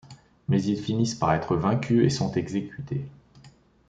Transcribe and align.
Mais 0.47 0.63
ils 0.63 0.81
finissent 0.81 1.13
par 1.13 1.31
être 1.35 1.55
vaincus 1.55 2.03
et 2.03 2.09
sont 2.09 2.31
exécutés. 2.31 3.05